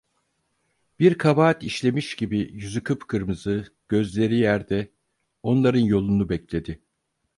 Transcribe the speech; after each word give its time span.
Bir 0.99 1.17
kabahat 1.17 1.63
işlemiş 1.63 2.15
gibi 2.15 2.37
yüzü 2.53 2.83
kıpkırmızı, 2.83 3.73
gözleri 3.89 4.35
yerde, 4.35 4.91
onların 5.43 5.79
yolunu 5.85 6.29
bekledi. 6.29 6.81